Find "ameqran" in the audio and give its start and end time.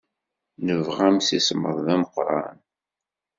1.95-2.57